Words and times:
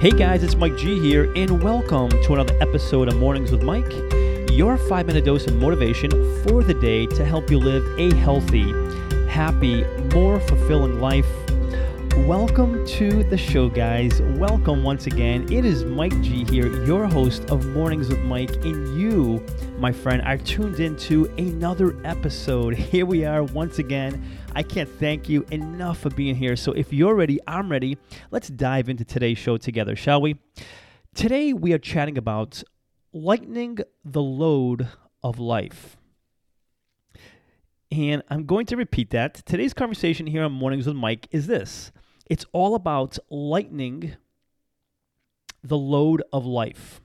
Hey 0.00 0.12
guys, 0.12 0.42
it's 0.42 0.54
Mike 0.54 0.78
G 0.78 0.98
here, 0.98 1.30
and 1.36 1.62
welcome 1.62 2.08
to 2.08 2.32
another 2.32 2.56
episode 2.62 3.08
of 3.08 3.16
Mornings 3.18 3.52
with 3.52 3.62
Mike, 3.62 3.92
your 4.50 4.78
five 4.78 5.06
minute 5.06 5.26
dose 5.26 5.46
of 5.46 5.56
motivation 5.56 6.10
for 6.42 6.62
the 6.64 6.72
day 6.72 7.04
to 7.08 7.22
help 7.22 7.50
you 7.50 7.58
live 7.58 7.86
a 7.98 8.14
healthy, 8.14 8.72
happy, 9.28 9.84
more 10.14 10.40
fulfilling 10.40 11.00
life. 11.00 11.28
Welcome 12.26 12.86
to 12.86 13.24
the 13.24 13.36
show, 13.36 13.68
guys. 13.68 14.22
Welcome 14.22 14.82
once 14.82 15.06
again. 15.06 15.52
It 15.52 15.66
is 15.66 15.84
Mike 15.84 16.18
G 16.22 16.44
here, 16.44 16.82
your 16.86 17.04
host 17.04 17.50
of 17.50 17.66
Mornings 17.66 18.08
with 18.08 18.20
Mike, 18.20 18.56
and 18.64 18.98
you, 18.98 19.44
my 19.80 19.90
friend, 19.90 20.20
are 20.22 20.36
tuned 20.36 20.78
into 20.78 21.24
another 21.38 21.96
episode. 22.04 22.74
Here 22.76 23.06
we 23.06 23.24
are 23.24 23.42
once 23.42 23.78
again 23.78 24.22
I 24.54 24.62
can't 24.62 24.88
thank 24.88 25.26
you 25.26 25.46
enough 25.50 26.00
for 26.00 26.10
being 26.10 26.34
here. 26.34 26.56
So 26.56 26.72
if 26.72 26.92
you're 26.92 27.14
ready, 27.14 27.38
I'm 27.46 27.70
ready. 27.70 27.96
Let's 28.30 28.48
dive 28.48 28.88
into 28.88 29.04
today's 29.04 29.38
show 29.38 29.56
together, 29.56 29.96
shall 29.96 30.20
we? 30.20 30.36
Today 31.14 31.52
we 31.52 31.72
are 31.72 31.78
chatting 31.78 32.18
about 32.18 32.62
lightening 33.12 33.78
the 34.04 34.20
load 34.20 34.88
of 35.22 35.38
life. 35.38 35.96
And 37.90 38.22
I'm 38.28 38.44
going 38.44 38.66
to 38.66 38.76
repeat 38.76 39.10
that. 39.10 39.34
Today's 39.46 39.72
conversation 39.72 40.26
here 40.26 40.42
on 40.42 40.52
Mornings 40.52 40.86
with 40.86 40.96
Mike 40.96 41.26
is 41.30 41.46
this 41.46 41.90
it's 42.28 42.44
all 42.52 42.74
about 42.74 43.18
lightening 43.30 44.16
the 45.62 45.78
load 45.78 46.22
of 46.32 46.44
life. 46.44 47.00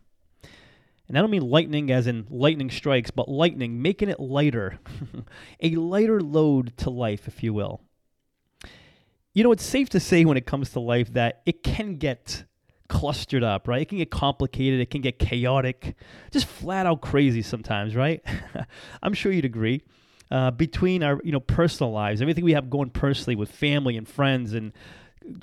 And 1.08 1.18
I 1.18 1.22
don't 1.22 1.30
mean 1.30 1.48
lightning 1.48 1.92
as 1.92 2.08
in 2.08 2.26
lightning 2.30 2.72
strikes, 2.72 3.12
but 3.12 3.30
lightning, 3.30 3.82
making 3.82 4.10
it 4.10 4.20
lighter, 4.20 4.80
a 5.60 5.76
lighter 5.76 6.20
load 6.20 6.76
to 6.78 6.90
life, 6.90 7.28
if 7.28 7.44
you 7.44 7.54
will. 7.54 7.82
You 9.34 9.44
know, 9.44 9.52
it's 9.52 9.66
safe 9.66 9.90
to 9.90 10.00
say 10.00 10.26
when 10.26 10.38
it 10.38 10.46
comes 10.46 10.72
to 10.72 10.80
life 10.80 11.14
that 11.14 11.42
it 11.46 11.62
can 11.62 11.98
get 11.98 12.46
clustered 12.88 13.44
up, 13.44 13.68
right? 13.68 13.82
It 13.82 13.90
can 13.90 13.98
get 13.98 14.10
complicated, 14.10 14.80
it 14.80 14.90
can 14.90 15.02
get 15.02 15.20
chaotic, 15.20 15.96
just 16.32 16.46
flat 16.46 16.86
out 16.86 17.02
crazy 17.02 17.42
sometimes, 17.42 17.96
right? 17.96 18.24
I'm 19.04 19.14
sure 19.14 19.32
you'd 19.32 19.46
agree. 19.46 19.84
Uh, 20.32 20.52
between 20.52 21.04
our, 21.04 21.22
you 21.24 21.32
know, 21.32 21.40
personal 21.40 21.92
lives, 21.92 22.22
everything 22.22 22.44
we 22.44 22.54
have 22.54 22.70
going 22.70 22.90
personally 22.90 23.36
with 23.36 23.52
family 23.52 23.96
and 23.96 24.08
friends 24.08 24.54
and 24.54 24.72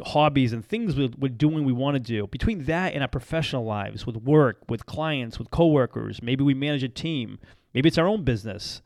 hobbies 0.05 0.52
and 0.52 0.64
things 0.64 0.97
we're, 0.97 1.11
we're 1.19 1.28
doing 1.28 1.64
we 1.64 1.72
want 1.72 1.94
to 1.94 2.00
do. 2.00 2.27
Between 2.27 2.64
that 2.64 2.94
and 2.94 3.02
our 3.02 3.08
professional 3.08 3.64
lives 3.64 4.06
with 4.06 4.16
work 4.16 4.58
with 4.69 4.86
clients 4.86 5.39
with 5.39 5.50
coworkers 5.50 6.22
maybe 6.22 6.44
we 6.44 6.55
manage 6.55 6.83
a 6.83 6.89
team 6.89 7.39
maybe 7.74 7.89
it's 7.89 7.98
our 7.98 8.06
own 8.06 8.24
business. 8.24 8.83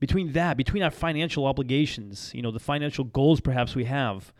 Between 0.00 0.32
that 0.32 0.56
between 0.56 0.82
our 0.82 0.90
financial 0.90 1.46
obligations 1.46 2.32
you 2.34 2.42
know 2.42 2.50
the 2.50 2.60
financial 2.60 3.04
goals 3.04 3.40
perhaps 3.40 3.74
we 3.74 3.84
have. 3.84 4.32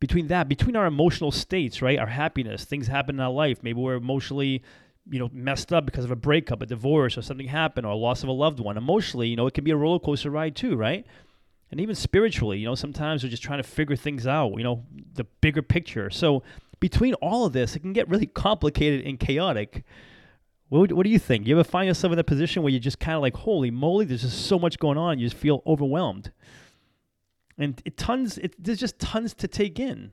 Between 0.00 0.26
that 0.28 0.48
between 0.48 0.76
our 0.76 0.86
emotional 0.86 1.30
states 1.30 1.80
right 1.80 1.98
our 1.98 2.06
happiness 2.06 2.64
things 2.64 2.88
happen 2.88 3.16
in 3.16 3.20
our 3.20 3.32
life. 3.32 3.62
Maybe 3.62 3.80
we're 3.80 3.94
emotionally 3.94 4.62
you 5.10 5.18
know 5.18 5.30
messed 5.32 5.72
up 5.72 5.86
because 5.86 6.04
of 6.04 6.10
a 6.10 6.16
breakup 6.16 6.62
a 6.62 6.66
divorce 6.66 7.16
or 7.16 7.22
something 7.22 7.48
happened 7.48 7.86
or 7.86 7.90
a 7.90 7.96
loss 7.96 8.22
of 8.22 8.28
a 8.28 8.32
loved 8.32 8.60
one. 8.60 8.76
Emotionally 8.76 9.28
you 9.28 9.36
know 9.36 9.46
it 9.46 9.54
can 9.54 9.64
be 9.64 9.70
a 9.70 9.76
roller 9.76 10.00
coaster 10.00 10.30
ride 10.30 10.56
too 10.56 10.76
right 10.76 11.06
and 11.74 11.80
even 11.80 11.96
spiritually, 11.96 12.56
you 12.60 12.66
know, 12.66 12.76
sometimes 12.76 13.24
we're 13.24 13.30
just 13.30 13.42
trying 13.42 13.58
to 13.58 13.68
figure 13.68 13.96
things 13.96 14.28
out, 14.28 14.56
you 14.56 14.62
know, 14.62 14.84
the 15.14 15.24
bigger 15.40 15.60
picture. 15.60 16.08
So 16.08 16.44
between 16.78 17.14
all 17.14 17.46
of 17.46 17.52
this, 17.52 17.74
it 17.74 17.80
can 17.80 17.92
get 17.92 18.08
really 18.08 18.26
complicated 18.26 19.04
and 19.04 19.18
chaotic. 19.18 19.82
What, 20.68 20.92
what 20.92 21.02
do 21.02 21.10
you 21.10 21.18
think? 21.18 21.48
You 21.48 21.58
ever 21.58 21.64
find 21.64 21.88
yourself 21.88 22.12
in 22.12 22.18
a 22.20 22.22
position 22.22 22.62
where 22.62 22.70
you're 22.70 22.78
just 22.78 23.00
kind 23.00 23.16
of 23.16 23.22
like, 23.22 23.34
holy 23.34 23.72
moly, 23.72 24.04
there's 24.04 24.22
just 24.22 24.46
so 24.46 24.56
much 24.56 24.78
going 24.78 24.96
on, 24.96 25.18
you 25.18 25.26
just 25.26 25.36
feel 25.36 25.64
overwhelmed. 25.66 26.30
And 27.58 27.82
it 27.84 27.96
tons, 27.96 28.38
it, 28.38 28.54
there's 28.56 28.78
just 28.78 29.00
tons 29.00 29.34
to 29.34 29.48
take 29.48 29.80
in, 29.80 30.12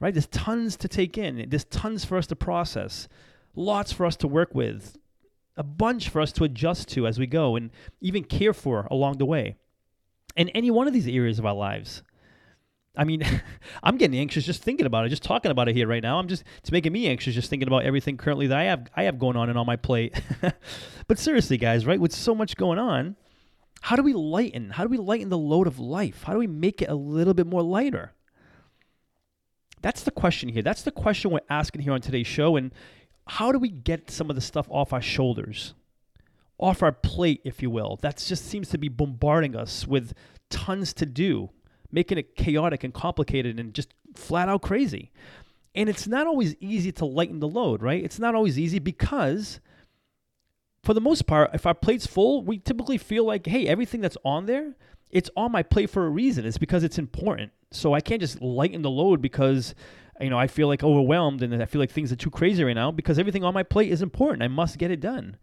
right? 0.00 0.14
There's 0.14 0.28
tons 0.28 0.78
to 0.78 0.88
take 0.88 1.18
in. 1.18 1.46
There's 1.46 1.66
tons 1.66 2.06
for 2.06 2.16
us 2.16 2.26
to 2.28 2.36
process, 2.36 3.06
lots 3.54 3.92
for 3.92 4.06
us 4.06 4.16
to 4.16 4.26
work 4.26 4.54
with, 4.54 4.96
a 5.58 5.62
bunch 5.62 6.08
for 6.08 6.22
us 6.22 6.32
to 6.32 6.44
adjust 6.44 6.88
to 6.92 7.06
as 7.06 7.18
we 7.18 7.26
go, 7.26 7.54
and 7.54 7.68
even 8.00 8.24
care 8.24 8.54
for 8.54 8.88
along 8.90 9.18
the 9.18 9.26
way 9.26 9.58
in 10.36 10.48
any 10.50 10.70
one 10.70 10.86
of 10.86 10.92
these 10.92 11.06
areas 11.06 11.38
of 11.38 11.46
our 11.46 11.54
lives. 11.54 12.02
I 12.96 13.04
mean, 13.04 13.22
I'm 13.82 13.96
getting 13.96 14.18
anxious 14.18 14.44
just 14.44 14.62
thinking 14.62 14.86
about 14.86 15.06
it, 15.06 15.08
just 15.08 15.22
talking 15.22 15.50
about 15.50 15.68
it 15.68 15.76
here 15.76 15.86
right 15.86 16.02
now. 16.02 16.18
I'm 16.18 16.28
just 16.28 16.44
it's 16.58 16.70
making 16.70 16.92
me 16.92 17.08
anxious 17.08 17.34
just 17.34 17.50
thinking 17.50 17.68
about 17.68 17.84
everything 17.84 18.16
currently 18.16 18.46
that 18.48 18.58
I 18.58 18.64
have 18.64 18.88
I 18.94 19.04
have 19.04 19.18
going 19.18 19.36
on 19.36 19.48
and 19.48 19.58
on 19.58 19.66
my 19.66 19.76
plate. 19.76 20.20
but 21.08 21.18
seriously, 21.18 21.56
guys, 21.56 21.86
right? 21.86 22.00
With 22.00 22.12
so 22.12 22.34
much 22.34 22.56
going 22.56 22.78
on, 22.78 23.16
how 23.82 23.96
do 23.96 24.02
we 24.02 24.12
lighten? 24.12 24.70
How 24.70 24.84
do 24.84 24.88
we 24.88 24.98
lighten 24.98 25.28
the 25.28 25.38
load 25.38 25.66
of 25.66 25.78
life? 25.78 26.22
How 26.24 26.32
do 26.32 26.38
we 26.38 26.46
make 26.46 26.82
it 26.82 26.88
a 26.88 26.94
little 26.94 27.34
bit 27.34 27.46
more 27.46 27.62
lighter? 27.62 28.12
That's 29.80 30.04
the 30.04 30.12
question 30.12 30.48
here. 30.48 30.62
That's 30.62 30.82
the 30.82 30.92
question 30.92 31.32
we're 31.32 31.40
asking 31.50 31.82
here 31.82 31.92
on 31.92 32.00
today's 32.00 32.28
show 32.28 32.56
and 32.56 32.72
how 33.26 33.52
do 33.52 33.58
we 33.58 33.68
get 33.68 34.10
some 34.10 34.30
of 34.30 34.36
the 34.36 34.42
stuff 34.42 34.66
off 34.70 34.92
our 34.92 35.02
shoulders? 35.02 35.74
Off 36.58 36.82
our 36.82 36.92
plate, 36.92 37.40
if 37.44 37.62
you 37.62 37.70
will. 37.70 37.98
That 38.02 38.16
just 38.18 38.46
seems 38.46 38.68
to 38.70 38.78
be 38.78 38.88
bombarding 38.88 39.56
us 39.56 39.86
with 39.86 40.14
tons 40.50 40.92
to 40.94 41.06
do, 41.06 41.50
making 41.90 42.18
it 42.18 42.36
chaotic 42.36 42.84
and 42.84 42.94
complicated 42.94 43.58
and 43.58 43.74
just 43.74 43.94
flat 44.14 44.48
out 44.48 44.62
crazy. 44.62 45.10
And 45.74 45.88
it's 45.88 46.06
not 46.06 46.26
always 46.26 46.54
easy 46.60 46.92
to 46.92 47.04
lighten 47.06 47.40
the 47.40 47.48
load, 47.48 47.82
right? 47.82 48.04
It's 48.04 48.18
not 48.18 48.34
always 48.34 48.58
easy 48.58 48.78
because, 48.78 49.60
for 50.84 50.92
the 50.92 51.00
most 51.00 51.26
part, 51.26 51.50
if 51.54 51.66
our 51.66 51.74
plate's 51.74 52.06
full, 52.06 52.42
we 52.42 52.58
typically 52.58 52.98
feel 52.98 53.24
like, 53.24 53.46
hey, 53.46 53.66
everything 53.66 54.02
that's 54.02 54.18
on 54.24 54.46
there, 54.46 54.76
it's 55.10 55.30
on 55.36 55.52
my 55.52 55.62
plate 55.62 55.90
for 55.90 56.06
a 56.06 56.10
reason. 56.10 56.44
It's 56.44 56.58
because 56.58 56.84
it's 56.84 56.98
important. 56.98 57.52
So 57.70 57.94
I 57.94 58.00
can't 58.00 58.20
just 58.20 58.40
lighten 58.42 58.82
the 58.82 58.90
load 58.90 59.22
because 59.22 59.74
you 60.20 60.30
know 60.30 60.38
I 60.38 60.46
feel 60.46 60.68
like 60.68 60.82
overwhelmed 60.82 61.42
and 61.42 61.62
I 61.62 61.66
feel 61.66 61.80
like 61.80 61.90
things 61.90 62.12
are 62.12 62.16
too 62.16 62.30
crazy 62.30 62.62
right 62.64 62.74
now 62.74 62.90
because 62.90 63.18
everything 63.18 63.44
on 63.44 63.54
my 63.54 63.62
plate 63.62 63.90
is 63.90 64.02
important. 64.02 64.42
I 64.42 64.48
must 64.48 64.78
get 64.78 64.90
it 64.90 65.00
done. 65.00 65.36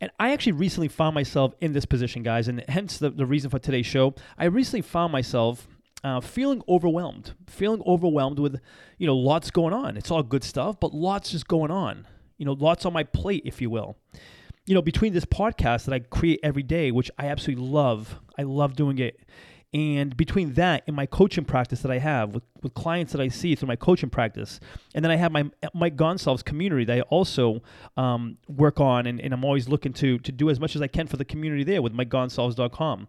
And 0.00 0.10
I 0.18 0.32
actually 0.32 0.52
recently 0.52 0.88
found 0.88 1.14
myself 1.14 1.54
in 1.60 1.72
this 1.72 1.84
position, 1.84 2.22
guys, 2.22 2.48
and 2.48 2.64
hence 2.68 2.98
the, 2.98 3.10
the 3.10 3.26
reason 3.26 3.50
for 3.50 3.58
today's 3.58 3.86
show. 3.86 4.14
I 4.36 4.46
recently 4.46 4.82
found 4.82 5.12
myself 5.12 5.68
uh, 6.04 6.20
feeling 6.20 6.62
overwhelmed, 6.68 7.32
feeling 7.46 7.82
overwhelmed 7.86 8.38
with, 8.38 8.60
you 8.98 9.06
know, 9.06 9.16
lots 9.16 9.50
going 9.50 9.74
on. 9.74 9.96
It's 9.96 10.10
all 10.10 10.22
good 10.22 10.44
stuff, 10.44 10.78
but 10.80 10.94
lots 10.94 11.30
just 11.30 11.48
going 11.48 11.70
on. 11.70 12.06
You 12.36 12.46
know, 12.46 12.52
lots 12.52 12.86
on 12.86 12.92
my 12.92 13.04
plate, 13.04 13.42
if 13.44 13.60
you 13.60 13.70
will. 13.70 13.96
You 14.66 14.74
know, 14.74 14.82
between 14.82 15.12
this 15.12 15.24
podcast 15.24 15.86
that 15.86 15.94
I 15.94 16.00
create 16.00 16.40
every 16.42 16.62
day, 16.62 16.90
which 16.90 17.10
I 17.18 17.26
absolutely 17.26 17.66
love, 17.66 18.20
I 18.36 18.42
love 18.42 18.76
doing 18.76 18.98
it. 18.98 19.18
And 19.74 20.16
between 20.16 20.54
that 20.54 20.82
and 20.86 20.96
my 20.96 21.04
coaching 21.04 21.44
practice 21.44 21.82
that 21.82 21.92
I 21.92 21.98
have 21.98 22.32
with, 22.32 22.42
with 22.62 22.72
clients 22.72 23.12
that 23.12 23.20
I 23.20 23.28
see 23.28 23.54
through 23.54 23.68
my 23.68 23.76
coaching 23.76 24.08
practice, 24.08 24.60
and 24.94 25.04
then 25.04 25.12
I 25.12 25.16
have 25.16 25.30
my 25.30 25.50
Mike 25.74 25.94
Gonsalves 25.94 26.42
community 26.42 26.84
that 26.86 26.98
I 26.98 27.00
also 27.02 27.62
um, 27.98 28.38
work 28.48 28.80
on, 28.80 29.06
and, 29.06 29.20
and 29.20 29.34
I'm 29.34 29.44
always 29.44 29.68
looking 29.68 29.92
to 29.94 30.18
to 30.20 30.32
do 30.32 30.48
as 30.48 30.58
much 30.58 30.74
as 30.74 30.80
I 30.80 30.86
can 30.86 31.06
for 31.06 31.18
the 31.18 31.24
community 31.24 31.64
there 31.64 31.82
with 31.82 31.92
MikeGonsalves.com. 31.92 33.08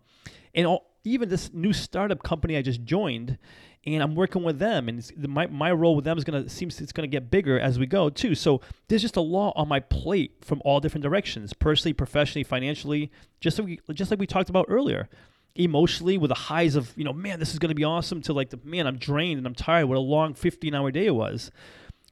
And 0.53 0.67
all, 0.67 0.89
even 1.05 1.29
this 1.29 1.53
new 1.53 1.71
startup 1.71 2.23
company 2.23 2.57
I 2.57 2.61
just 2.61 2.83
joined, 2.83 3.37
and 3.85 4.03
I'm 4.03 4.13
working 4.13 4.43
with 4.43 4.59
them, 4.59 4.89
and 4.89 5.09
my, 5.29 5.47
my 5.47 5.71
role 5.71 5.95
with 5.95 6.03
them 6.03 6.17
is 6.17 6.25
gonna 6.25 6.49
seems 6.49 6.81
it's 6.81 6.91
gonna 6.91 7.07
get 7.07 7.31
bigger 7.31 7.57
as 7.57 7.79
we 7.79 7.85
go 7.85 8.09
too. 8.09 8.35
So 8.35 8.59
there's 8.89 9.01
just 9.01 9.15
a 9.15 9.21
lot 9.21 9.53
on 9.55 9.69
my 9.69 9.79
plate 9.79 10.43
from 10.43 10.61
all 10.65 10.81
different 10.81 11.03
directions, 11.03 11.53
personally, 11.53 11.93
professionally, 11.93 12.43
financially, 12.43 13.13
just 13.39 13.61
we, 13.61 13.79
just 13.93 14.11
like 14.11 14.19
we 14.19 14.27
talked 14.27 14.49
about 14.49 14.65
earlier 14.67 15.07
emotionally 15.55 16.17
with 16.17 16.29
the 16.29 16.35
highs 16.35 16.75
of 16.75 16.93
you 16.95 17.03
know 17.03 17.13
man 17.13 17.39
this 17.39 17.51
is 17.51 17.59
going 17.59 17.69
to 17.69 17.75
be 17.75 17.83
awesome 17.83 18.21
to 18.21 18.33
like 18.33 18.49
the 18.49 18.59
man 18.63 18.87
i'm 18.87 18.97
drained 18.97 19.37
and 19.37 19.47
i'm 19.47 19.55
tired. 19.55 19.87
What 19.87 19.97
a 19.97 20.01
long 20.01 20.33
15 20.33 20.73
hour 20.73 20.91
day 20.91 21.07
it 21.07 21.15
was. 21.15 21.51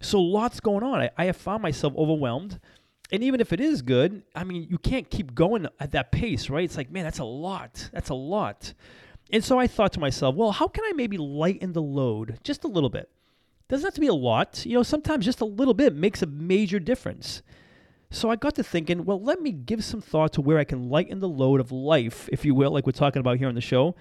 So 0.01 0.21
lots 0.21 0.59
going 0.59 0.83
on. 0.83 0.99
I, 1.01 1.09
I 1.17 1.25
have 1.25 1.37
found 1.37 1.63
myself 1.63 1.93
overwhelmed. 1.97 2.59
And 3.11 3.23
even 3.23 3.39
if 3.39 3.53
it 3.53 3.59
is 3.59 3.81
good 3.81 4.23
i 4.35 4.43
mean 4.43 4.67
you 4.69 4.77
can't 4.77 5.09
keep 5.09 5.33
going 5.33 5.67
at 5.79 5.91
that 5.91 6.11
pace 6.11 6.49
right? 6.49 6.63
It's 6.63 6.77
like 6.77 6.91
man 6.91 7.03
that's 7.03 7.19
a 7.19 7.25
lot. 7.25 7.89
That's 7.93 8.09
a 8.09 8.15
lot. 8.15 8.73
And 9.31 9.43
so 9.43 9.59
i 9.59 9.67
thought 9.67 9.93
to 9.93 9.99
myself 9.99 10.35
well 10.35 10.51
how 10.51 10.67
can 10.67 10.83
i 10.85 10.93
maybe 10.93 11.17
lighten 11.17 11.73
the 11.73 11.81
load 11.81 12.39
just 12.43 12.63
a 12.63 12.67
little 12.67 12.89
bit? 12.89 13.09
Doesn't 13.69 13.85
have 13.85 13.93
to 13.95 14.01
be 14.01 14.07
a 14.07 14.13
lot. 14.13 14.65
You 14.65 14.73
know 14.73 14.83
sometimes 14.83 15.25
just 15.25 15.41
a 15.41 15.45
little 15.45 15.73
bit 15.73 15.95
makes 15.95 16.21
a 16.21 16.25
major 16.25 16.79
difference 16.79 17.43
so 18.09 18.29
I 18.29 18.35
got 18.35 18.55
to 18.55 18.63
thinking, 18.63 19.05
well, 19.05 19.21
let 19.21 19.41
me 19.41 19.51
give 19.51 19.83
some 19.83 20.01
thought 20.01 20.33
to 20.33 20.41
where 20.41 20.57
I 20.57 20.63
can 20.63 20.89
lighten 20.89 21.19
the 21.19 21.27
load 21.27 21.59
of 21.59 21.71
life, 21.71 22.29
if 22.31 22.45
you 22.45 22.55
will, 22.55 22.71
like 22.71 22.85
we're 22.85 22.93
talking 22.93 23.19
about 23.19 23.37
here 23.37 23.49
on 23.49 23.55
the 23.55 23.61
show, 23.61 23.95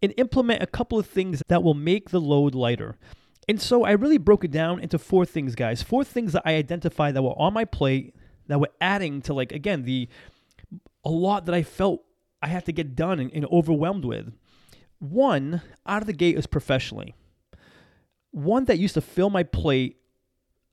and 0.00 0.14
implement 0.16 0.62
a 0.62 0.66
couple 0.66 0.98
of 0.98 1.06
things 1.06 1.42
that 1.48 1.62
will 1.62 1.74
make 1.74 2.10
the 2.10 2.20
load 2.20 2.54
lighter. 2.54 2.96
And 3.48 3.60
so 3.60 3.84
I 3.84 3.92
really 3.92 4.18
broke 4.18 4.44
it 4.44 4.50
down 4.50 4.80
into 4.80 4.98
four 4.98 5.26
things, 5.26 5.54
guys. 5.54 5.82
Four 5.82 6.04
things 6.04 6.32
that 6.32 6.42
I 6.44 6.54
identified 6.54 7.14
that 7.14 7.22
were 7.22 7.38
on 7.38 7.52
my 7.52 7.64
plate 7.64 8.14
that 8.46 8.60
were 8.60 8.70
adding 8.80 9.22
to 9.22 9.34
like 9.34 9.52
again 9.52 9.84
the 9.84 10.08
a 11.04 11.10
lot 11.10 11.46
that 11.46 11.54
I 11.54 11.62
felt 11.62 12.02
I 12.40 12.48
had 12.48 12.64
to 12.66 12.72
get 12.72 12.94
done 12.94 13.20
and, 13.20 13.30
and 13.32 13.46
overwhelmed 13.46 14.04
with. 14.04 14.32
One 14.98 15.62
out 15.86 16.02
of 16.02 16.06
the 16.06 16.12
gate 16.12 16.38
is 16.38 16.46
professionally. 16.46 17.14
One 18.30 18.64
that 18.66 18.78
used 18.78 18.94
to 18.94 19.00
fill 19.00 19.30
my 19.30 19.42
plate 19.42 19.96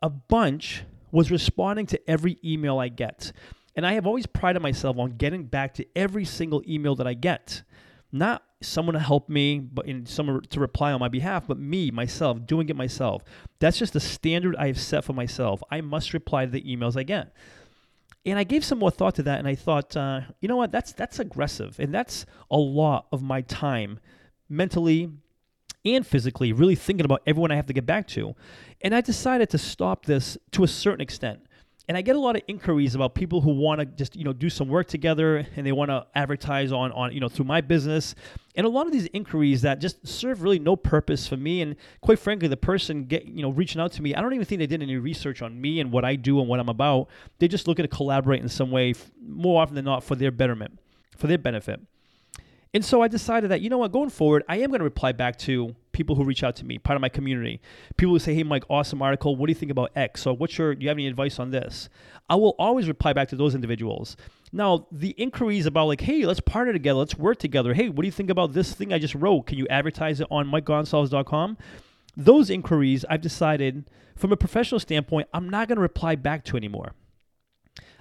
a 0.02 0.10
bunch 0.10 0.84
was 1.12 1.32
responding 1.32 1.86
to 1.88 2.10
every 2.10 2.38
email 2.44 2.80
I 2.80 2.88
get. 2.90 3.32
And 3.76 3.86
I 3.86 3.94
have 3.94 4.06
always 4.08 4.26
prided 4.26 4.62
myself 4.62 4.98
on 4.98 5.12
getting 5.12 5.46
back 5.46 5.74
to 5.76 5.86
every 5.96 6.26
single 6.26 6.62
email 6.68 6.96
that 6.96 7.08
I 7.08 7.14
get. 7.14 7.64
not 8.12 8.44
someone 8.62 8.94
to 8.94 9.00
help 9.00 9.30
me, 9.30 9.60
but 9.60 9.86
in 9.86 10.06
someone 10.06 10.42
to 10.42 10.60
reply 10.60 10.92
on 10.92 11.00
my 11.00 11.08
behalf, 11.08 11.48
but 11.48 11.58
me, 11.58 11.92
myself, 11.92 12.46
doing 12.46 12.68
it 12.70 12.76
myself. 12.76 13.24
That's 13.60 13.78
just 13.78 13.94
the 13.94 14.00
standard 14.00 14.56
I 14.58 14.68
have 14.68 14.80
set 14.80 15.04
for 15.04 15.14
myself. 15.14 15.64
I 15.72 15.82
must 15.82 16.14
reply 16.14 16.46
to 16.46 16.52
the 16.52 16.62
emails 16.64 16.98
I 16.98 17.04
get. 17.04 17.34
And 18.26 18.38
I 18.38 18.44
gave 18.44 18.66
some 18.66 18.80
more 18.80 18.92
thought 18.92 19.16
to 19.16 19.24
that, 19.24 19.40
and 19.40 19.48
I 19.48 19.56
thought, 19.56 19.96
uh, 19.96 20.22
you 20.42 20.50
know 20.50 20.58
what? 20.58 20.72
That's 20.72 20.92
that's 20.92 21.20
aggressive, 21.20 21.80
and 21.80 21.94
that's 21.94 22.26
a 22.52 22.58
lot 22.58 23.08
of 23.14 23.24
my 23.24 23.42
time, 23.42 24.00
mentally 24.50 25.10
and 25.86 26.06
physically, 26.06 26.54
really 26.54 26.76
thinking 26.76 27.06
about 27.06 27.22
everyone 27.26 27.52
I 27.52 27.56
have 27.56 27.68
to 27.68 27.74
get 27.74 27.86
back 27.86 28.08
to. 28.10 28.36
And 28.82 28.94
I 28.94 29.02
decided 29.02 29.50
to 29.52 29.58
stop 29.58 30.06
this 30.06 30.38
to 30.52 30.64
a 30.64 30.68
certain 30.68 31.02
extent. 31.02 31.42
And 31.88 31.98
I 31.98 32.02
get 32.02 32.16
a 32.16 32.20
lot 32.20 32.36
of 32.36 32.44
inquiries 32.48 32.94
about 32.94 33.16
people 33.16 33.42
who 33.42 33.52
want 33.52 33.80
to 33.80 33.86
just 33.88 34.16
you 34.16 34.24
know 34.24 34.32
do 34.32 34.48
some 34.48 34.68
work 34.68 34.88
together 34.88 35.48
and 35.56 35.66
they 35.66 35.72
want 35.72 35.90
to 35.90 36.06
advertise 36.14 36.72
on 36.72 36.92
on 36.92 37.12
you 37.12 37.20
know 37.20 37.30
through 37.30 37.46
my 37.46 37.62
business. 37.62 38.14
And 38.56 38.68
a 38.68 38.70
lot 38.70 38.86
of 38.86 38.92
these 38.92 39.08
inquiries 39.08 39.64
that 39.64 39.82
just 39.82 40.08
serve 40.08 40.44
really 40.44 40.60
no 40.60 40.76
purpose 40.76 41.28
for 41.28 41.36
me. 41.36 41.64
And 41.64 41.76
quite 42.02 42.20
frankly 42.20 42.48
the 42.48 42.58
person 42.58 43.06
get 43.06 43.26
you 43.26 43.42
know 43.42 43.50
reaching 43.50 43.82
out 43.82 43.92
to 43.94 44.04
me 44.04 44.14
I 44.14 44.22
don't 44.22 44.34
even 44.34 44.46
think 44.46 44.60
they 44.60 44.68
did 44.68 44.84
any 44.84 44.98
research 44.98 45.42
on 45.42 45.60
me 45.60 45.80
and 45.80 45.92
what 45.92 46.06
I 46.06 46.16
do 46.16 46.40
and 46.40 46.48
what 46.48 46.60
I'm 46.60 46.70
about. 46.70 47.08
They're 47.40 47.50
just 47.50 47.68
looking 47.68 47.84
to 47.84 47.90
collaborate 47.90 48.44
in 48.44 48.50
some 48.50 48.70
way 48.70 48.94
more 49.20 49.60
often 49.60 49.74
than 49.74 49.86
not 49.86 50.04
for 50.04 50.14
their 50.14 50.32
betterment 50.32 50.78
for 51.18 51.26
their 51.26 51.40
benefit 51.40 51.82
and 52.74 52.86
so 52.86 53.02
I 53.02 53.08
decided 53.08 53.50
that, 53.52 53.62
you 53.62 53.70
know 53.70 53.80
what, 53.80 53.92
going 53.92 54.10
forward, 54.10 54.44
I 54.48 54.58
am 54.58 54.70
going 54.70 54.80
to 54.80 54.84
reply 54.84 55.12
back 55.12 55.38
to 55.40 55.76
people 55.92 56.16
who 56.16 56.24
reach 56.24 56.44
out 56.44 56.56
to 56.58 56.66
me, 56.66 56.78
part 56.78 56.96
of 56.96 57.02
my 57.02 57.10
community. 57.10 57.60
People 57.98 58.14
who 58.14 58.20
say, 58.20 58.36
hey, 58.36 58.44
Mike, 58.44 58.64
awesome 58.70 59.02
article. 59.02 59.36
What 59.36 59.48
do 59.48 59.52
you 59.52 59.56
think 59.56 59.72
about 59.72 59.92
X? 59.96 60.22
So, 60.22 60.34
what's 60.34 60.58
your, 60.58 60.76
do 60.76 60.84
you 60.84 60.90
have 60.90 60.98
any 60.98 61.08
advice 61.08 61.40
on 61.40 61.50
this? 61.50 61.90
I 62.30 62.36
will 62.36 62.56
always 62.60 62.88
reply 62.88 63.14
back 63.14 63.28
to 63.30 63.36
those 63.36 63.56
individuals. 63.56 64.16
Now, 64.52 64.88
the 64.92 65.10
inquiries 65.12 65.66
about, 65.66 65.88
like, 65.88 66.02
hey, 66.02 66.26
let's 66.26 66.40
partner 66.40 66.72
together, 66.74 67.00
let's 67.00 67.18
work 67.18 67.40
together. 67.40 67.74
Hey, 67.74 67.90
what 67.90 68.04
do 68.04 68.08
you 68.08 68.12
think 68.12 68.30
about 68.30 68.54
this 68.54 68.72
thing 68.74 68.94
I 68.94 69.00
just 69.00 69.16
wrote? 69.16 69.48
Can 69.48 69.58
you 69.58 69.68
advertise 69.68 70.22
it 70.22 70.28
on 70.30 70.48
MikeGonsalves.com? 70.48 71.58
Those 72.16 72.50
inquiries, 72.50 73.04
I've 73.10 73.22
decided 73.22 73.90
from 74.16 74.32
a 74.32 74.38
professional 74.38 74.80
standpoint, 74.80 75.28
I'm 75.34 75.50
not 75.50 75.68
going 75.68 75.78
to 75.78 75.82
reply 75.82 76.16
back 76.16 76.44
to 76.46 76.58
anymore. 76.58 76.94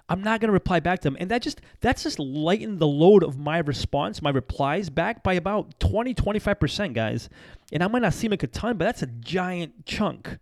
I'm 0.08 0.22
not 0.22 0.40
going 0.40 0.48
to 0.48 0.52
reply 0.52 0.80
back 0.80 1.00
to 1.00 1.04
them. 1.04 1.16
And 1.20 1.30
that 1.30 1.42
just 1.42 1.60
that's 1.80 2.02
just 2.02 2.18
lightened 2.18 2.78
the 2.78 2.86
load 2.86 3.22
of 3.22 3.38
my 3.38 3.58
response, 3.58 4.22
my 4.22 4.30
replies 4.30 4.88
back 4.90 5.22
by 5.22 5.34
about 5.34 5.78
20, 5.80 6.14
25%, 6.14 6.94
guys. 6.94 7.28
And 7.72 7.82
I 7.82 7.88
might 7.88 8.02
not 8.02 8.14
seem 8.14 8.30
like 8.30 8.42
a 8.42 8.46
ton, 8.46 8.76
but 8.78 8.86
that's 8.86 9.02
a 9.02 9.06
giant 9.06 9.84
chunk. 9.84 10.38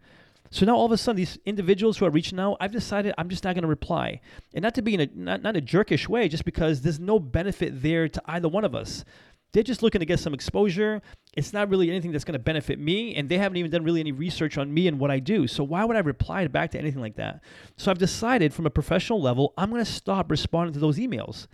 So 0.51 0.65
now 0.65 0.77
all 0.77 0.87
of 0.87 0.93
a 0.93 0.97
sudden, 0.97 1.17
these 1.17 1.39
individuals 1.45 1.99
who 1.99 2.07
are 2.07 2.11
reaching 2.11 2.39
out, 2.39 2.57
I've 2.61 2.73
decided 2.73 3.15
I'm 3.19 3.29
just 3.29 3.45
not 3.45 3.55
going 3.55 3.63
to 3.63 3.69
reply, 3.69 4.21
and 4.55 4.63
not 4.63 4.75
to 4.77 4.83
be 4.83 4.95
in 4.95 5.01
a 5.01 5.09
not, 5.13 5.43
not 5.43 5.57
a 5.57 5.61
jerkish 5.61 6.09
way, 6.09 6.29
just 6.29 6.45
because 6.45 6.83
there's 6.83 7.01
no 7.01 7.19
benefit 7.19 7.83
there 7.83 8.09
to 8.09 8.23
either 8.27 8.49
one 8.49 8.65
of 8.65 8.75
us. 8.75 9.05
They're 9.53 9.63
just 9.63 9.83
looking 9.83 10.01
to 10.01 10.07
get 10.07 10.19
some 10.19 10.35
exposure. 10.35 11.01
It's 11.35 11.53
not 11.53 11.71
really 11.71 11.89
anything 11.89 12.13
that's 12.13 12.25
going 12.25 12.35
to 12.35 12.39
benefit 12.39 12.79
me, 12.79 13.15
and 13.15 13.29
they 13.29 13.39
haven't 13.39 13.57
even 13.57 13.71
done 13.71 13.85
really 13.85 14.01
any 14.01 14.13
research 14.13 14.59
on 14.59 14.73
me 14.73 14.87
and 14.87 14.99
what 14.99 15.11
I 15.11 15.19
do. 15.19 15.47
So 15.47 15.65
why 15.65 15.85
would 15.85 15.97
I 15.97 16.01
reply 16.01 16.47
back 16.49 16.73
to 16.73 16.79
anything 16.79 17.01
like 17.01 17.17
that? 17.17 17.43
So 17.77 17.91
I've 17.91 17.99
decided 17.99 18.53
from 18.53 18.67
a 18.67 18.71
professional 18.71 19.21
level, 19.21 19.55
I'm 19.57 19.71
going 19.71 19.85
to 19.85 19.91
stop 19.91 20.31
responding 20.31 20.75
to 20.75 20.81
those 20.81 20.99
emails. 20.99 21.47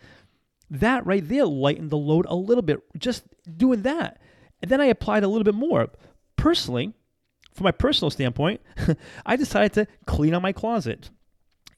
That 0.70 1.06
right 1.06 1.26
there 1.26 1.44
lightened 1.44 1.90
the 1.90 1.98
load 1.98 2.26
a 2.28 2.34
little 2.34 2.62
bit, 2.62 2.80
just 2.98 3.24
doing 3.56 3.82
that. 3.82 4.20
And 4.62 4.70
then 4.70 4.80
I 4.80 4.86
applied 4.86 5.22
a 5.22 5.28
little 5.28 5.44
bit 5.44 5.54
more. 5.54 5.88
Personally, 6.36 6.94
from 7.52 7.64
my 7.64 7.72
personal 7.72 8.10
standpoint, 8.10 8.60
I 9.26 9.36
decided 9.36 9.72
to 9.74 9.86
clean 10.06 10.34
out 10.34 10.42
my 10.42 10.52
closet. 10.52 11.10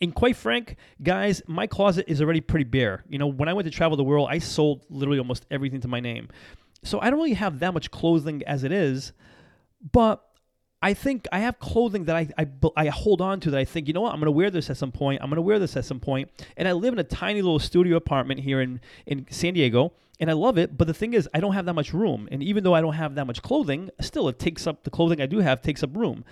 And 0.05 0.15
quite 0.15 0.37
frank, 0.37 0.77
guys, 1.03 1.41
my 1.47 1.67
closet 1.67 2.05
is 2.09 2.21
already 2.21 2.43
pretty 2.43 2.65
bare. 2.65 3.05
You 3.09 3.19
know, 3.19 3.27
when 3.27 3.49
I 3.49 3.55
went 3.55 3.65
to 3.65 3.71
travel 3.71 3.97
the 3.97 4.05
world, 4.05 4.29
I 4.31 4.39
sold 4.39 4.85
literally 4.91 5.19
almost 5.19 5.47
everything 5.51 5.81
to 5.81 5.89
my 5.89 5.99
name. 5.99 6.29
So 6.83 7.01
I 7.01 7.09
don't 7.09 7.19
really 7.19 7.33
have 7.33 7.61
that 7.61 7.73
much 7.73 7.91
clothing 7.91 8.43
as 8.47 8.65
it 8.65 8.71
is, 8.71 9.15
but 9.93 10.23
I 10.83 10.93
think 10.93 11.27
I 11.33 11.39
have 11.39 11.59
clothing 11.59 12.05
that 12.05 12.17
I, 12.17 12.29
I, 12.37 12.47
I 12.77 12.89
hold 12.89 13.23
on 13.23 13.41
to 13.41 13.51
that 13.53 13.59
I 13.59 13.65
think, 13.65 13.89
you 13.89 13.95
know 13.95 14.03
what, 14.03 14.13
I'm 14.13 14.21
going 14.21 14.27
to 14.27 14.33
wear 14.33 14.51
this 14.51 14.69
at 14.69 14.77
some 14.77 14.93
point. 14.93 15.23
I'm 15.23 15.31
going 15.31 15.37
to 15.37 15.43
wear 15.43 15.59
this 15.59 15.75
at 15.75 15.87
some 15.87 16.01
point. 16.01 16.31
And 16.59 16.69
I 16.69 16.73
live 16.73 16.93
in 16.93 16.99
a 16.99 17.05
tiny 17.05 17.41
little 17.41 17.59
studio 17.59 17.97
apartment 17.97 18.41
here 18.41 18.61
in, 18.61 18.83
in 19.07 19.25
San 19.31 19.55
Diego, 19.55 19.95
and 20.21 20.29
I 20.29 20.35
love 20.35 20.59
it. 20.59 20.77
But 20.77 20.87
the 20.87 20.93
thing 20.93 21.15
is, 21.15 21.27
I 21.33 21.41
don't 21.41 21.55
have 21.55 21.65
that 21.65 21.73
much 21.73 21.95
room. 21.95 22.29
And 22.31 22.43
even 22.43 22.63
though 22.63 22.75
I 22.75 22.83
don't 22.83 22.93
have 22.93 23.15
that 23.15 23.27
much 23.27 23.41
clothing, 23.41 23.89
still 24.03 24.29
it 24.29 24.39
takes 24.39 24.67
up 24.67 24.85
the 24.85 24.91
clothing 24.91 25.23
I 25.23 25.27
do 25.27 25.39
have 25.39 25.63
takes 25.63 25.83
up 25.83 25.97
room. 25.97 26.27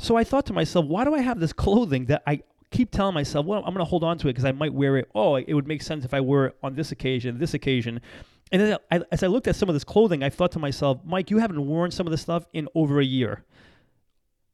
So 0.00 0.16
I 0.16 0.24
thought 0.24 0.46
to 0.46 0.52
myself, 0.52 0.86
why 0.86 1.04
do 1.04 1.14
I 1.14 1.20
have 1.20 1.38
this 1.38 1.52
clothing 1.52 2.06
that 2.06 2.24
I 2.26 2.42
keep 2.72 2.90
telling 2.90 3.14
myself, 3.14 3.46
well, 3.46 3.58
I'm 3.60 3.74
going 3.74 3.84
to 3.84 3.84
hold 3.84 4.02
on 4.02 4.18
to 4.18 4.28
it 4.28 4.32
because 4.32 4.44
I 4.44 4.52
might 4.52 4.72
wear 4.72 4.96
it. 4.96 5.08
Oh, 5.14 5.36
it 5.36 5.52
would 5.54 5.68
make 5.68 5.82
sense 5.82 6.04
if 6.04 6.12
I 6.14 6.20
wore 6.20 6.46
it 6.46 6.56
on 6.62 6.74
this 6.74 6.92
occasion, 6.92 7.38
this 7.38 7.54
occasion. 7.54 8.00
And 8.50 8.60
then 8.60 8.78
I, 8.90 9.00
as 9.10 9.22
I 9.22 9.28
looked 9.28 9.48
at 9.48 9.56
some 9.56 9.68
of 9.68 9.74
this 9.74 9.84
clothing, 9.84 10.22
I 10.22 10.30
thought 10.30 10.52
to 10.52 10.58
myself, 10.58 10.98
Mike, 11.04 11.30
you 11.30 11.38
haven't 11.38 11.64
worn 11.64 11.90
some 11.90 12.06
of 12.06 12.10
this 12.10 12.20
stuff 12.20 12.46
in 12.52 12.68
over 12.74 13.00
a 13.00 13.04
year. 13.04 13.44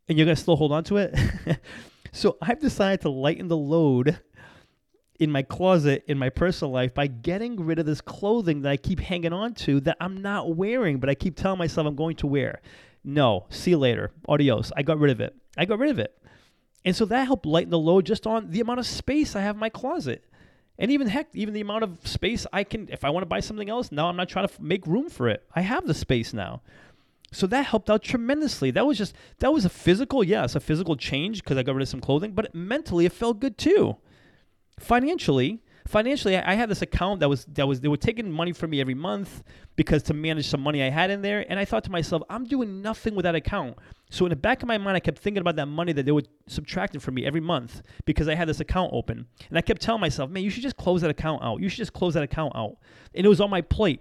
And 0.08 0.16
you're 0.16 0.24
going 0.24 0.36
to 0.36 0.42
still 0.42 0.56
hold 0.56 0.72
on 0.72 0.84
to 0.84 0.98
it? 0.98 1.18
so 2.12 2.36
I've 2.40 2.60
decided 2.60 3.00
to 3.02 3.10
lighten 3.10 3.48
the 3.48 3.56
load 3.56 4.20
in 5.18 5.30
my 5.30 5.42
closet 5.42 6.04
in 6.06 6.16
my 6.16 6.30
personal 6.30 6.70
life 6.70 6.94
by 6.94 7.06
getting 7.06 7.56
rid 7.56 7.78
of 7.78 7.86
this 7.86 8.00
clothing 8.00 8.62
that 8.62 8.70
I 8.70 8.76
keep 8.76 9.00
hanging 9.00 9.32
on 9.32 9.54
to 9.54 9.80
that 9.80 9.96
I'm 10.00 10.22
not 10.22 10.54
wearing, 10.54 10.98
but 11.00 11.10
I 11.10 11.14
keep 11.14 11.36
telling 11.36 11.58
myself 11.58 11.86
I'm 11.86 11.96
going 11.96 12.16
to 12.16 12.26
wear. 12.26 12.60
No, 13.04 13.46
see 13.50 13.70
you 13.70 13.78
later. 13.78 14.12
Adios. 14.28 14.70
I 14.76 14.82
got 14.82 14.98
rid 14.98 15.10
of 15.10 15.20
it. 15.20 15.34
I 15.56 15.64
got 15.64 15.78
rid 15.78 15.90
of 15.90 15.98
it. 15.98 16.14
And 16.88 16.96
so 16.96 17.04
that 17.04 17.26
helped 17.26 17.44
lighten 17.44 17.68
the 17.68 17.78
load 17.78 18.06
just 18.06 18.26
on 18.26 18.50
the 18.50 18.60
amount 18.60 18.80
of 18.80 18.86
space 18.86 19.36
I 19.36 19.42
have 19.42 19.56
in 19.56 19.60
my 19.60 19.68
closet. 19.68 20.24
And 20.78 20.90
even 20.90 21.06
heck, 21.06 21.28
even 21.34 21.52
the 21.52 21.60
amount 21.60 21.84
of 21.84 21.98
space 22.08 22.46
I 22.50 22.64
can, 22.64 22.88
if 22.90 23.04
I 23.04 23.10
want 23.10 23.24
to 23.24 23.28
buy 23.28 23.40
something 23.40 23.68
else, 23.68 23.92
now 23.92 24.08
I'm 24.08 24.16
not 24.16 24.30
trying 24.30 24.48
to 24.48 24.54
f- 24.54 24.58
make 24.58 24.86
room 24.86 25.10
for 25.10 25.28
it. 25.28 25.44
I 25.54 25.60
have 25.60 25.86
the 25.86 25.92
space 25.92 26.32
now. 26.32 26.62
So 27.30 27.46
that 27.48 27.66
helped 27.66 27.90
out 27.90 28.02
tremendously. 28.02 28.70
That 28.70 28.86
was 28.86 28.96
just, 28.96 29.14
that 29.40 29.52
was 29.52 29.66
a 29.66 29.68
physical, 29.68 30.24
yes, 30.24 30.54
a 30.54 30.60
physical 30.60 30.96
change 30.96 31.42
because 31.42 31.58
I 31.58 31.62
got 31.62 31.74
rid 31.74 31.82
of 31.82 31.90
some 31.90 32.00
clothing, 32.00 32.32
but 32.32 32.54
mentally 32.54 33.04
it 33.04 33.12
felt 33.12 33.38
good 33.38 33.58
too. 33.58 33.98
Financially, 34.80 35.60
financially, 35.88 36.36
I, 36.36 36.52
I 36.52 36.54
had 36.54 36.68
this 36.68 36.82
account 36.82 37.20
that 37.20 37.28
was 37.28 37.44
that 37.46 37.66
was 37.66 37.80
they 37.80 37.88
were 37.88 37.96
taking 37.96 38.30
money 38.30 38.52
from 38.52 38.70
me 38.70 38.80
every 38.80 38.94
month 38.94 39.42
because 39.74 40.02
to 40.04 40.14
manage 40.14 40.46
some 40.46 40.60
money 40.60 40.82
I 40.82 40.90
had 40.90 41.10
in 41.10 41.22
there, 41.22 41.44
and 41.48 41.58
I 41.58 41.64
thought 41.64 41.84
to 41.84 41.90
myself, 41.90 42.22
I'm 42.28 42.44
doing 42.44 42.82
nothing 42.82 43.14
with 43.14 43.24
that 43.24 43.34
account. 43.34 43.78
So 44.10 44.26
in 44.26 44.30
the 44.30 44.36
back 44.36 44.62
of 44.62 44.68
my 44.68 44.78
mind, 44.78 44.96
I 44.96 45.00
kept 45.00 45.18
thinking 45.18 45.40
about 45.40 45.56
that 45.56 45.66
money 45.66 45.92
that 45.92 46.04
they 46.04 46.12
were 46.12 46.22
subtracting 46.46 47.00
from 47.00 47.14
me 47.14 47.26
every 47.26 47.40
month 47.40 47.82
because 48.04 48.28
I 48.28 48.34
had 48.34 48.48
this 48.48 48.60
account 48.60 48.90
open, 48.92 49.26
and 49.48 49.58
I 49.58 49.62
kept 49.62 49.80
telling 49.80 50.00
myself, 50.00 50.30
man, 50.30 50.42
you 50.42 50.50
should 50.50 50.62
just 50.62 50.76
close 50.76 51.00
that 51.00 51.10
account 51.10 51.42
out. 51.42 51.60
You 51.60 51.68
should 51.68 51.78
just 51.78 51.94
close 51.94 52.14
that 52.14 52.22
account 52.22 52.54
out, 52.54 52.76
and 53.14 53.24
it 53.24 53.28
was 53.28 53.40
on 53.40 53.50
my 53.50 53.62
plate. 53.62 54.00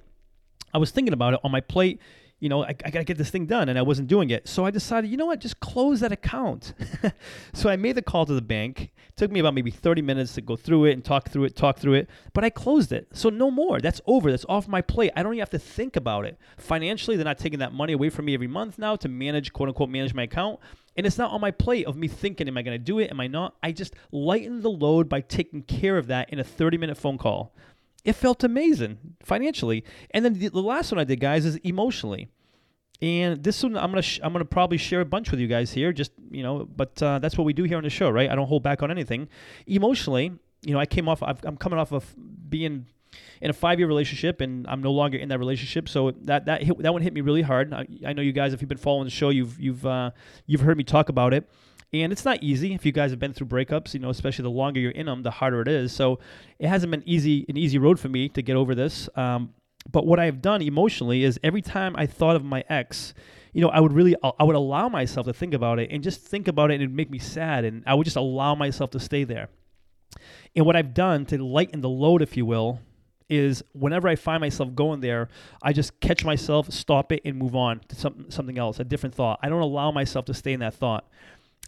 I 0.74 0.78
was 0.78 0.92
thinking 0.92 1.14
about 1.14 1.34
it 1.34 1.40
on 1.44 1.52
my 1.52 1.62
plate 1.62 2.02
you 2.40 2.50
know, 2.50 2.64
I, 2.64 2.70
I 2.70 2.92
got 2.92 3.00
to 3.00 3.04
get 3.04 3.18
this 3.18 3.30
thing 3.30 3.46
done. 3.48 3.70
And 3.70 3.80
I 3.80 3.82
wasn't 3.82 4.08
doing 4.08 4.30
it. 4.30 4.48
So 4.48 4.66
I 4.66 4.72
decided, 4.72 5.10
you 5.10 5.18
know 5.18 5.26
what, 5.26 5.40
just 5.40 5.60
close 5.60 6.02
that 6.02 6.12
account. 6.12 6.74
so 7.54 7.70
I 7.70 7.76
made 7.76 7.96
the 7.96 8.02
call 8.02 8.26
to 8.26 8.34
the 8.34 8.42
bank. 8.42 8.92
It 9.10 9.16
took 9.16 9.32
me 9.32 9.40
about 9.40 9.54
maybe 9.54 9.72
30 9.72 10.02
minutes 10.04 10.36
to 10.36 10.42
go 10.42 10.56
through 10.56 10.86
it 10.86 10.94
and 10.94 11.04
talk 11.04 11.30
through 11.30 11.46
it, 11.46 11.56
talk 11.56 11.80
through 11.80 11.94
it. 11.94 12.10
But 12.34 12.44
I 12.44 12.50
closed 12.50 12.92
it. 12.92 13.08
So 13.14 13.30
no 13.30 13.50
more. 13.50 13.80
That's 13.80 14.02
over. 14.06 14.30
That's 14.30 14.46
off 14.48 14.68
my 14.68 14.82
plate. 14.82 15.12
I 15.16 15.24
don't 15.24 15.34
even 15.34 15.42
have 15.42 15.50
to 15.52 15.60
think 15.60 15.96
about 15.96 16.26
it. 16.26 16.38
Financially, 16.58 17.16
they're 17.16 17.26
not 17.26 17.40
taking 17.40 17.60
that 17.60 17.74
money 17.74 17.94
away 17.94 18.10
from 18.10 18.26
me 18.26 18.36
every 18.36 18.48
month 18.48 18.78
now 18.78 18.96
to 18.98 19.10
manage, 19.10 19.52
quote 19.52 19.70
unquote, 19.70 19.90
manage 19.90 20.14
my 20.14 20.24
account. 20.24 20.60
And 20.96 21.06
it's 21.06 21.18
not 21.18 21.32
on 21.32 21.42
my 21.42 21.52
plate 21.52 21.86
of 21.86 21.96
me 21.96 22.08
thinking, 22.08 22.48
am 22.48 22.58
I 22.58 22.64
going 22.64 22.74
to 22.74 22.84
do 22.84 23.00
it? 23.00 23.12
Am 23.12 23.20
I 23.20 23.28
not? 23.28 23.56
I 23.62 23.72
just 23.72 23.94
lighten 24.12 24.62
the 24.62 24.70
load 24.70 25.08
by 25.08 25.22
taking 25.22 25.62
care 25.62 25.98
of 25.98 26.08
that 26.08 26.32
in 26.32 26.40
a 26.40 26.44
30 26.44 26.78
minute 26.78 26.98
phone 26.98 27.18
call 27.18 27.54
it 28.08 28.14
felt 28.14 28.42
amazing 28.42 28.98
financially. 29.22 29.84
And 30.12 30.24
then 30.24 30.34
the, 30.40 30.48
the 30.48 30.62
last 30.62 30.94
one 30.94 31.00
I 31.00 31.04
did, 31.04 31.20
guys, 31.20 31.46
is 31.46 31.58
emotionally. 31.58 32.30
And 33.02 33.44
this 33.44 33.62
one, 33.62 33.76
I'm 33.76 33.92
gonna 33.92 34.02
sh- 34.02 34.22
I'm 34.24 34.32
gonna 34.32 34.46
probably 34.46 34.78
share 34.78 35.02
a 35.02 35.06
bunch 35.06 35.30
with 35.30 35.42
you 35.42 35.48
guys 35.48 35.72
here. 35.72 35.92
Just 35.92 36.14
you 36.32 36.42
know, 36.42 36.66
but 36.66 37.04
uh, 37.04 37.20
that's 37.20 37.38
what 37.38 37.44
we 37.44 37.54
do 37.54 37.64
here 37.64 37.78
on 37.78 37.84
the 37.84 37.90
show, 37.90 38.10
right? 38.10 38.32
I 38.32 38.34
don't 38.34 38.48
hold 38.48 38.64
back 38.64 38.82
on 38.82 38.90
anything. 38.90 39.28
Emotionally, 39.68 40.32
you 40.64 40.74
know, 40.74 40.80
I 40.80 40.86
came 40.86 41.08
off. 41.08 41.22
i 41.22 41.36
am 41.46 41.58
coming 41.58 41.78
off 41.78 41.92
of 41.92 42.16
being 42.50 42.88
in 43.42 43.50
a 43.50 43.54
five 43.54 43.78
year 43.78 43.88
relationship, 43.88 44.40
and 44.42 44.66
I'm 44.68 44.82
no 44.82 44.94
longer 44.94 45.18
in 45.18 45.30
that 45.30 45.38
relationship. 45.38 45.90
So 45.90 46.12
that 46.22 46.46
that 46.46 46.64
hit, 46.64 46.78
that 46.80 46.94
one 46.94 47.02
hit 47.02 47.14
me 47.14 47.22
really 47.22 47.44
hard. 47.44 47.74
I, 47.74 47.86
I, 48.06 48.14
know 48.14 48.22
you 48.22 48.32
guys, 48.32 48.54
if 48.54 48.62
you've 48.62 48.70
been 48.70 48.80
following 48.80 49.04
the 49.04 49.12
show, 49.12 49.30
you've 49.30 49.60
you've 49.60 49.86
uh, 49.86 50.12
you've 50.48 50.62
heard 50.62 50.78
me 50.78 50.86
talk 50.86 51.10
about 51.10 51.34
it. 51.34 51.48
And 51.94 52.12
it's 52.12 52.26
not 52.26 52.44
easy 52.44 52.74
if 52.74 52.86
you 52.86 52.92
guys 52.92 53.12
have 53.12 53.20
been 53.20 53.34
through 53.34 53.48
breakups, 53.48 53.94
you 53.94 54.00
know, 54.00 54.10
especially 54.10 54.44
the 54.44 54.50
longer 54.50 54.80
you're 54.80 54.92
in 54.92 55.06
them, 55.06 55.24
the 55.24 55.32
harder 55.32 55.62
it 55.62 55.68
is. 55.68 55.94
So 55.94 56.20
it 56.60 56.68
hasn't 56.68 56.92
been 56.92 57.04
easy, 57.06 57.46
an 57.48 57.58
easy 57.58 57.78
road 57.78 58.00
for 58.00 58.10
me 58.10 58.28
to 58.30 58.42
get 58.42 58.56
over 58.56 58.76
this. 58.76 59.08
Um, 59.16 59.54
but 59.90 60.06
what 60.06 60.20
I've 60.20 60.42
done 60.42 60.62
emotionally 60.62 61.24
is 61.24 61.40
every 61.44 61.62
time 61.62 61.96
I 61.96 62.06
thought 62.06 62.36
of 62.36 62.44
my 62.44 62.64
ex, 62.68 63.14
you 63.54 63.62
know, 63.62 63.70
I 63.70 63.80
would 63.80 63.94
really, 63.94 64.16
I 64.22 64.44
would 64.44 64.56
allow 64.56 64.90
myself 64.90 65.26
to 65.28 65.34
think 65.34 65.54
about 65.54 65.80
it 65.80 65.90
and 65.90 66.04
just 66.04 66.22
think 66.22 66.50
about 66.50 66.72
it 66.72 66.76
and 66.76 66.84
it'd 66.84 66.96
make 66.96 67.10
me 67.10 67.20
sad. 67.20 67.64
And 67.64 67.84
I 67.88 67.94
would 67.94 68.04
just 68.04 68.18
allow 68.18 68.54
myself 68.54 68.92
to 68.92 69.00
stay 69.00 69.24
there. 69.24 69.48
And 70.56 70.66
what 70.66 70.76
I've 70.76 70.94
done 70.94 71.26
to 71.28 71.44
lighten 71.44 71.80
the 71.82 71.90
load, 71.90 72.22
if 72.22 72.36
you 72.36 72.46
will, 72.46 72.82
is 73.30 73.64
whenever 73.74 74.08
I 74.08 74.16
find 74.16 74.42
myself 74.42 74.74
going 74.74 75.02
there, 75.02 75.30
I 75.62 75.74
just 75.74 76.00
catch 76.00 76.24
myself, 76.24 76.72
stop 76.72 77.12
it, 77.12 77.22
and 77.26 77.38
move 77.38 77.56
on 77.56 77.82
to 77.90 77.96
some, 77.96 78.30
something 78.30 78.58
else, 78.58 78.80
a 78.80 78.84
different 78.84 79.16
thought. 79.16 79.40
I 79.42 79.50
don't 79.50 79.62
allow 79.62 79.92
myself 79.92 80.26
to 80.26 80.34
stay 80.34 80.54
in 80.54 80.60
that 80.62 80.74
thought. 80.74 81.08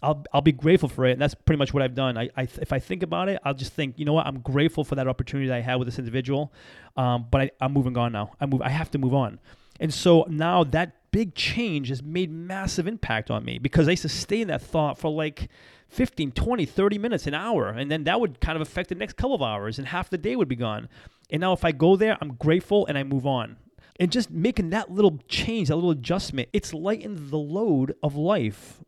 I'll, 0.02 0.24
I'll 0.32 0.40
be 0.40 0.52
grateful 0.52 0.88
for 0.88 1.04
it. 1.06 1.12
And 1.12 1.20
that's 1.20 1.34
pretty 1.34 1.58
much 1.58 1.74
what 1.74 1.82
I've 1.82 1.94
done. 1.94 2.16
I, 2.16 2.30
I 2.36 2.42
if 2.42 2.72
I 2.72 2.78
think 2.78 3.02
about 3.02 3.28
it, 3.28 3.40
I'll 3.44 3.54
just 3.54 3.72
think, 3.72 3.98
you 3.98 4.04
know 4.04 4.14
what? 4.14 4.26
I'm 4.26 4.40
grateful 4.40 4.84
for 4.84 4.94
that 4.94 5.06
opportunity 5.08 5.48
that 5.48 5.56
I 5.56 5.60
had 5.60 5.76
with 5.76 5.88
this 5.88 5.98
individual. 5.98 6.52
Um, 6.96 7.26
but 7.30 7.40
I, 7.42 7.50
I'm 7.60 7.72
moving 7.72 7.96
on 7.96 8.12
now. 8.12 8.32
I 8.40 8.46
move. 8.46 8.62
I 8.62 8.70
have 8.70 8.90
to 8.92 8.98
move 8.98 9.14
on. 9.14 9.38
And 9.78 9.92
so 9.92 10.26
now 10.28 10.64
that 10.64 11.10
big 11.10 11.34
change 11.34 11.88
has 11.88 12.02
made 12.02 12.30
massive 12.30 12.86
impact 12.86 13.30
on 13.30 13.44
me 13.44 13.58
because 13.58 13.88
I 13.88 13.96
in 14.32 14.48
that 14.48 14.62
thought 14.62 14.98
for 14.98 15.10
like 15.10 15.48
15, 15.88 16.32
20, 16.32 16.66
30 16.66 16.98
minutes, 16.98 17.26
an 17.26 17.34
hour. 17.34 17.68
And 17.68 17.90
then 17.90 18.04
that 18.04 18.20
would 18.20 18.40
kind 18.40 18.56
of 18.56 18.62
affect 18.62 18.90
the 18.90 18.94
next 18.94 19.16
couple 19.16 19.34
of 19.34 19.42
hours 19.42 19.78
and 19.78 19.88
half 19.88 20.10
the 20.10 20.18
day 20.18 20.36
would 20.36 20.48
be 20.48 20.56
gone. 20.56 20.88
And 21.30 21.40
now 21.40 21.52
if 21.52 21.64
I 21.64 21.72
go 21.72 21.96
there, 21.96 22.16
I'm 22.20 22.34
grateful 22.34 22.86
and 22.86 22.96
I 22.96 23.02
move 23.02 23.26
on. 23.26 23.56
And 23.98 24.10
just 24.10 24.30
making 24.30 24.70
that 24.70 24.90
little 24.90 25.18
change, 25.28 25.68
that 25.68 25.74
little 25.74 25.90
adjustment, 25.90 26.48
it's 26.52 26.72
lightened 26.72 27.30
the 27.30 27.38
load 27.38 27.94
of 28.02 28.16
life 28.16 28.82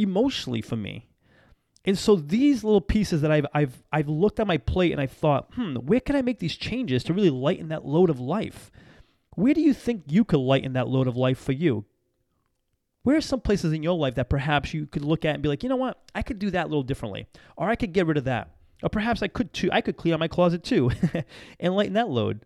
emotionally 0.00 0.62
for 0.62 0.76
me. 0.76 1.08
And 1.84 1.96
so 1.98 2.16
these 2.16 2.64
little 2.64 2.80
pieces 2.80 3.22
that 3.22 3.30
I've 3.30 3.46
I've 3.54 3.82
I've 3.92 4.08
looked 4.08 4.40
at 4.40 4.46
my 4.46 4.58
plate 4.58 4.92
and 4.92 5.00
I've 5.00 5.12
thought, 5.12 5.48
hmm, 5.54 5.76
where 5.76 6.00
can 6.00 6.16
I 6.16 6.22
make 6.22 6.38
these 6.38 6.56
changes 6.56 7.04
to 7.04 7.14
really 7.14 7.30
lighten 7.30 7.68
that 7.68 7.86
load 7.86 8.10
of 8.10 8.20
life? 8.20 8.70
Where 9.36 9.54
do 9.54 9.60
you 9.60 9.72
think 9.72 10.02
you 10.08 10.24
could 10.24 10.40
lighten 10.40 10.72
that 10.72 10.88
load 10.88 11.06
of 11.06 11.16
life 11.16 11.38
for 11.38 11.52
you? 11.52 11.84
Where 13.04 13.16
are 13.16 13.22
some 13.22 13.40
places 13.40 13.72
in 13.72 13.82
your 13.82 13.96
life 13.96 14.16
that 14.16 14.28
perhaps 14.28 14.74
you 14.74 14.86
could 14.86 15.04
look 15.04 15.24
at 15.24 15.34
and 15.34 15.42
be 15.42 15.48
like, 15.48 15.62
you 15.62 15.68
know 15.68 15.76
what, 15.76 16.02
I 16.14 16.22
could 16.22 16.38
do 16.38 16.50
that 16.50 16.66
a 16.66 16.68
little 16.68 16.82
differently, 16.82 17.26
or 17.56 17.68
I 17.68 17.76
could 17.76 17.92
get 17.92 18.06
rid 18.06 18.18
of 18.18 18.24
that, 18.24 18.50
or 18.82 18.88
perhaps 18.88 19.22
I 19.22 19.28
could 19.28 19.52
too, 19.52 19.70
I 19.72 19.80
could 19.80 19.96
clean 19.96 20.12
out 20.12 20.20
my 20.20 20.28
closet 20.28 20.64
too, 20.64 20.90
and 21.60 21.74
lighten 21.74 21.94
that 21.94 22.10
load, 22.10 22.44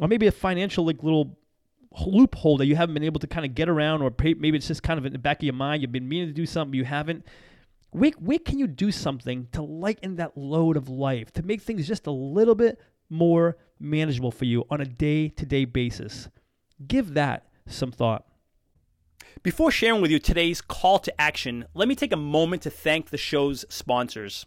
or 0.00 0.06
maybe 0.06 0.26
a 0.26 0.32
financial 0.32 0.84
like 0.84 1.02
little 1.02 1.36
loophole 2.06 2.56
that 2.58 2.66
you 2.66 2.76
haven't 2.76 2.94
been 2.94 3.04
able 3.04 3.20
to 3.20 3.26
kind 3.26 3.46
of 3.46 3.54
get 3.54 3.68
around, 3.68 4.02
or 4.02 4.12
maybe 4.18 4.56
it's 4.56 4.68
just 4.68 4.82
kind 4.82 4.98
of 4.98 5.06
in 5.06 5.12
the 5.12 5.18
back 5.18 5.38
of 5.38 5.44
your 5.44 5.54
mind. 5.54 5.82
You've 5.82 5.92
been 5.92 6.08
meaning 6.08 6.28
to 6.28 6.34
do 6.34 6.46
something, 6.46 6.76
you 6.76 6.84
haven't. 6.84 7.26
Where, 7.90 8.12
where 8.18 8.38
can 8.38 8.58
you 8.58 8.66
do 8.66 8.90
something 8.90 9.48
to 9.52 9.62
lighten 9.62 10.16
that 10.16 10.36
load 10.36 10.76
of 10.76 10.88
life, 10.88 11.32
to 11.32 11.42
make 11.42 11.60
things 11.60 11.86
just 11.86 12.06
a 12.06 12.10
little 12.10 12.54
bit 12.54 12.80
more 13.10 13.58
manageable 13.78 14.30
for 14.30 14.46
you 14.46 14.64
on 14.70 14.80
a 14.80 14.86
day 14.86 15.28
to 15.28 15.44
day 15.44 15.64
basis? 15.64 16.28
Give 16.86 17.14
that 17.14 17.48
some 17.66 17.92
thought. 17.92 18.24
Before 19.42 19.70
sharing 19.70 20.00
with 20.00 20.10
you 20.10 20.18
today's 20.18 20.60
call 20.60 20.98
to 21.00 21.20
action, 21.20 21.66
let 21.74 21.88
me 21.88 21.94
take 21.94 22.12
a 22.12 22.16
moment 22.16 22.62
to 22.62 22.70
thank 22.70 23.10
the 23.10 23.18
show's 23.18 23.64
sponsors. 23.68 24.46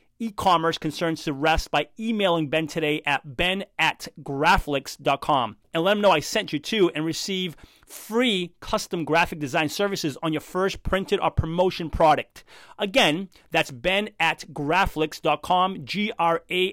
e-commerce 0.21 0.77
concerns 0.77 1.23
to 1.23 1.33
rest 1.33 1.71
by 1.71 1.87
emailing 1.99 2.47
Ben 2.49 2.67
today 2.67 3.01
at 3.05 3.35
ben 3.35 3.65
at 3.79 4.07
graflix.com 4.21 5.57
and 5.73 5.83
let 5.83 5.97
him 5.97 6.01
know 6.01 6.11
I 6.11 6.19
sent 6.19 6.53
you 6.53 6.59
to 6.59 6.91
and 6.91 7.03
receive 7.03 7.55
free 7.85 8.53
custom 8.59 9.03
graphic 9.03 9.39
design 9.39 9.67
services 9.69 10.17
on 10.21 10.31
your 10.31 10.41
first 10.41 10.83
printed 10.83 11.19
or 11.19 11.31
promotion 11.31 11.89
product. 11.89 12.43
Again, 12.77 13.29
that's 13.49 13.71
ben 13.71 14.09
at 14.19 14.45
graflix.com, 14.53 15.85
G-R-A-F-L-I-X, 15.85 16.69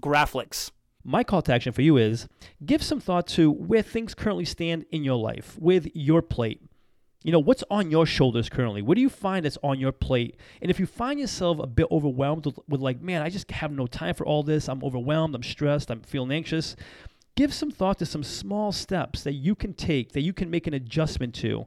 Graflix. 0.00 0.70
My 1.04 1.24
call 1.24 1.42
to 1.42 1.52
action 1.52 1.72
for 1.72 1.82
you 1.82 1.96
is 1.96 2.28
give 2.64 2.80
some 2.82 3.00
thought 3.00 3.26
to 3.28 3.50
where 3.50 3.82
things 3.82 4.14
currently 4.14 4.44
stand 4.44 4.84
in 4.92 5.02
your 5.02 5.16
life 5.16 5.58
with 5.58 5.88
your 5.94 6.22
plate 6.22 6.62
you 7.22 7.32
know, 7.32 7.38
what's 7.38 7.62
on 7.70 7.90
your 7.90 8.06
shoulders 8.06 8.48
currently? 8.48 8.82
What 8.82 8.96
do 8.96 9.00
you 9.00 9.08
find 9.08 9.44
that's 9.44 9.58
on 9.62 9.78
your 9.78 9.92
plate? 9.92 10.36
And 10.60 10.70
if 10.70 10.80
you 10.80 10.86
find 10.86 11.20
yourself 11.20 11.58
a 11.60 11.66
bit 11.66 11.86
overwhelmed 11.90 12.46
with, 12.46 12.58
with, 12.68 12.80
like, 12.80 13.00
man, 13.00 13.22
I 13.22 13.30
just 13.30 13.50
have 13.50 13.70
no 13.70 13.86
time 13.86 14.14
for 14.14 14.26
all 14.26 14.42
this, 14.42 14.68
I'm 14.68 14.82
overwhelmed, 14.82 15.34
I'm 15.34 15.42
stressed, 15.42 15.90
I'm 15.90 16.02
feeling 16.02 16.32
anxious, 16.32 16.74
give 17.36 17.54
some 17.54 17.70
thought 17.70 17.98
to 18.00 18.06
some 18.06 18.24
small 18.24 18.72
steps 18.72 19.22
that 19.22 19.34
you 19.34 19.54
can 19.54 19.74
take, 19.74 20.12
that 20.12 20.22
you 20.22 20.32
can 20.32 20.50
make 20.50 20.66
an 20.66 20.74
adjustment 20.74 21.34
to, 21.36 21.66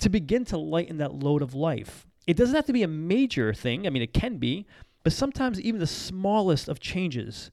to 0.00 0.08
begin 0.08 0.44
to 0.46 0.58
lighten 0.58 0.98
that 0.98 1.14
load 1.14 1.42
of 1.42 1.54
life. 1.54 2.06
It 2.26 2.36
doesn't 2.36 2.54
have 2.54 2.66
to 2.66 2.72
be 2.72 2.82
a 2.82 2.88
major 2.88 3.54
thing, 3.54 3.86
I 3.86 3.90
mean, 3.90 4.02
it 4.02 4.12
can 4.12 4.38
be, 4.38 4.66
but 5.04 5.12
sometimes 5.12 5.60
even 5.60 5.80
the 5.80 5.86
smallest 5.86 6.68
of 6.68 6.80
changes, 6.80 7.50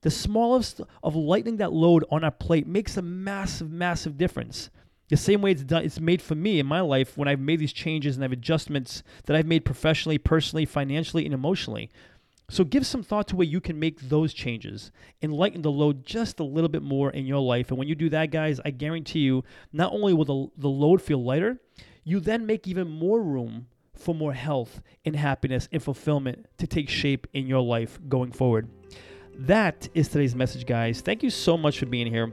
the 0.00 0.10
smallest 0.10 0.80
of 1.02 1.14
lightening 1.14 1.58
that 1.58 1.72
load 1.72 2.04
on 2.10 2.24
our 2.24 2.30
plate 2.30 2.66
makes 2.66 2.96
a 2.96 3.02
massive, 3.02 3.70
massive 3.70 4.18
difference. 4.18 4.70
The 5.12 5.18
same 5.18 5.42
way 5.42 5.50
it's 5.50 5.62
done, 5.62 5.84
it's 5.84 6.00
made 6.00 6.22
for 6.22 6.34
me 6.34 6.58
in 6.58 6.64
my 6.64 6.80
life 6.80 7.18
when 7.18 7.28
I've 7.28 7.38
made 7.38 7.58
these 7.58 7.74
changes 7.74 8.16
and 8.16 8.24
I've 8.24 8.32
adjustments 8.32 9.02
that 9.26 9.36
I've 9.36 9.46
made 9.46 9.62
professionally, 9.62 10.16
personally, 10.16 10.64
financially, 10.64 11.26
and 11.26 11.34
emotionally. 11.34 11.90
So 12.48 12.64
give 12.64 12.86
some 12.86 13.02
thought 13.02 13.28
to 13.28 13.36
where 13.36 13.46
you 13.46 13.60
can 13.60 13.78
make 13.78 14.00
those 14.00 14.32
changes 14.32 14.90
and 15.20 15.34
lighten 15.34 15.60
the 15.60 15.70
load 15.70 16.06
just 16.06 16.40
a 16.40 16.44
little 16.44 16.70
bit 16.70 16.80
more 16.80 17.10
in 17.10 17.26
your 17.26 17.40
life. 17.40 17.68
And 17.68 17.76
when 17.76 17.88
you 17.88 17.94
do 17.94 18.08
that, 18.08 18.30
guys, 18.30 18.58
I 18.64 18.70
guarantee 18.70 19.18
you, 19.18 19.44
not 19.70 19.92
only 19.92 20.14
will 20.14 20.24
the, 20.24 20.62
the 20.62 20.70
load 20.70 21.02
feel 21.02 21.22
lighter, 21.22 21.60
you 22.04 22.18
then 22.18 22.46
make 22.46 22.66
even 22.66 22.88
more 22.88 23.20
room 23.22 23.66
for 23.92 24.14
more 24.14 24.32
health 24.32 24.80
and 25.04 25.14
happiness 25.14 25.68
and 25.70 25.82
fulfillment 25.82 26.46
to 26.56 26.66
take 26.66 26.88
shape 26.88 27.26
in 27.34 27.46
your 27.46 27.60
life 27.60 28.00
going 28.08 28.32
forward. 28.32 28.66
That 29.34 29.90
is 29.92 30.08
today's 30.08 30.34
message, 30.34 30.64
guys. 30.64 31.02
Thank 31.02 31.22
you 31.22 31.28
so 31.28 31.58
much 31.58 31.78
for 31.78 31.84
being 31.84 32.06
here. 32.06 32.32